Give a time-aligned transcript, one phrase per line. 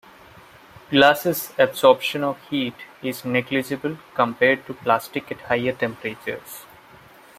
[0.89, 6.65] Glass's absorption of heat is negligible compared to plastic at higher temperatures.